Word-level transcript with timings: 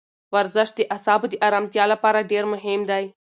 ورزش 0.33 0.69
د 0.77 0.79
اعصابو 0.93 1.27
د 1.31 1.35
ارامتیا 1.47 1.85
لپاره 1.93 2.27
ډېر 2.31 2.43
مهم 2.53 2.81
دی. 2.89 3.03